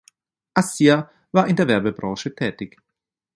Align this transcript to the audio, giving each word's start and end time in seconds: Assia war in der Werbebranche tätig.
Assia 0.55 1.11
war 1.31 1.47
in 1.47 1.55
der 1.57 1.67
Werbebranche 1.67 2.33
tätig. 2.33 2.81